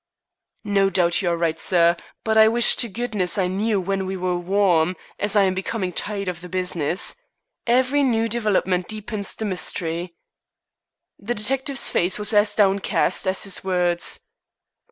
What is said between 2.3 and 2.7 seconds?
I